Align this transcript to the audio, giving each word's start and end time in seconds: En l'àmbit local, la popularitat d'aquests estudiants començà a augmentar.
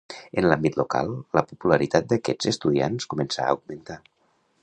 En 0.41 0.45
l'àmbit 0.51 0.77
local, 0.79 1.11
la 1.39 1.43
popularitat 1.51 2.09
d'aquests 2.13 2.51
estudiants 2.55 3.09
començà 3.15 3.45
a 3.47 3.53
augmentar. 3.59 4.03